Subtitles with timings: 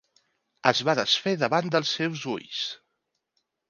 [0.71, 2.67] Es va desfer davant dels seus ulls.